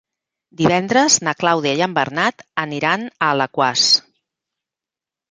[0.59, 3.85] Divendres na Clàudia i en Bernat aniran a Alaquàs.